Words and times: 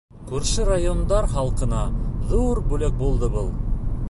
Күрше 0.29 0.63
райондар 0.69 1.27
халҡына 1.35 1.83
ҙур 2.33 2.65
бүләк 2.73 3.01
булды 3.05 3.35
был. 3.39 3.55